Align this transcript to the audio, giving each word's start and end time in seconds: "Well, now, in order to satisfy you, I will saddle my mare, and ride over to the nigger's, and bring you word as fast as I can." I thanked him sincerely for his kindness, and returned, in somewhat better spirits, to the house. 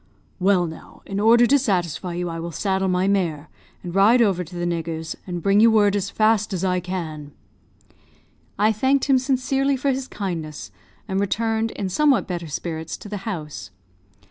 "Well, 0.39 0.65
now, 0.65 1.03
in 1.05 1.19
order 1.19 1.45
to 1.45 1.59
satisfy 1.59 2.15
you, 2.15 2.27
I 2.27 2.39
will 2.39 2.49
saddle 2.51 2.87
my 2.87 3.07
mare, 3.07 3.49
and 3.83 3.93
ride 3.93 4.19
over 4.19 4.43
to 4.43 4.55
the 4.55 4.65
nigger's, 4.65 5.15
and 5.27 5.43
bring 5.43 5.59
you 5.59 5.69
word 5.69 5.95
as 5.95 6.09
fast 6.09 6.53
as 6.53 6.65
I 6.65 6.79
can." 6.79 7.33
I 8.57 8.71
thanked 8.71 9.05
him 9.05 9.19
sincerely 9.19 9.77
for 9.77 9.91
his 9.91 10.07
kindness, 10.07 10.71
and 11.07 11.19
returned, 11.19 11.69
in 11.69 11.87
somewhat 11.89 12.25
better 12.25 12.47
spirits, 12.47 12.97
to 12.97 13.09
the 13.09 13.17
house. 13.29 13.69